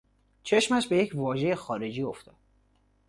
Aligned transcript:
چشمش 0.43 0.87
به 0.87 0.97
یک 0.97 1.11
واژهی 1.15 1.55
خارجی 1.55 2.01
افتاد. 2.03 2.35